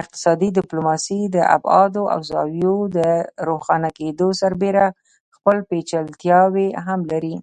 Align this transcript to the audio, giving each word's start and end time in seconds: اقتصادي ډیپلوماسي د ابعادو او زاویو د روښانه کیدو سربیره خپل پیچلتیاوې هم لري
اقتصادي 0.00 0.48
ډیپلوماسي 0.58 1.20
د 1.34 1.36
ابعادو 1.56 2.04
او 2.14 2.20
زاویو 2.30 2.76
د 2.96 2.98
روښانه 3.48 3.90
کیدو 3.98 4.28
سربیره 4.40 4.86
خپل 5.36 5.56
پیچلتیاوې 5.70 6.68
هم 6.86 7.00
لري 7.10 7.36